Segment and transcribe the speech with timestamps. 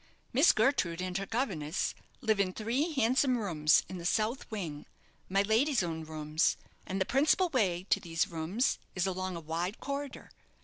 [0.33, 4.87] Miss Gertrude and her governess live in three handsome rooms in the south wing
[5.29, 9.79] my lady's own rooms and the principal way to these rooms is along a wide
[9.79, 10.31] corridor.